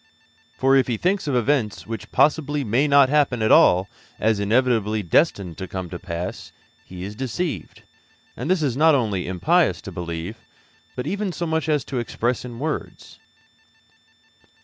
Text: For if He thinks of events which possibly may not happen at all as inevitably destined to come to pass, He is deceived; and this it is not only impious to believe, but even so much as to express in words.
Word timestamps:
For 0.57 0.75
if 0.75 0.87
He 0.87 0.97
thinks 0.97 1.27
of 1.27 1.35
events 1.35 1.85
which 1.85 2.11
possibly 2.11 2.63
may 2.63 2.87
not 2.87 3.07
happen 3.09 3.43
at 3.43 3.51
all 3.51 3.87
as 4.19 4.39
inevitably 4.39 5.03
destined 5.03 5.59
to 5.59 5.67
come 5.67 5.91
to 5.91 5.99
pass, 5.99 6.51
He 6.83 7.03
is 7.03 7.13
deceived; 7.13 7.83
and 8.35 8.49
this 8.49 8.63
it 8.63 8.65
is 8.65 8.75
not 8.77 8.95
only 8.95 9.27
impious 9.27 9.79
to 9.83 9.91
believe, 9.91 10.37
but 10.95 11.05
even 11.05 11.31
so 11.31 11.45
much 11.45 11.69
as 11.69 11.85
to 11.85 11.99
express 11.99 12.43
in 12.43 12.57
words. 12.57 13.19